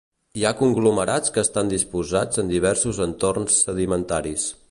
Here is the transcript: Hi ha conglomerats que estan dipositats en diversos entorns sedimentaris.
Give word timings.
Hi 0.39 0.45
ha 0.45 0.51
conglomerats 0.61 1.33
que 1.35 1.41
estan 1.47 1.69
dipositats 1.73 2.43
en 2.45 2.49
diversos 2.55 3.03
entorns 3.09 3.61
sedimentaris. 3.67 4.51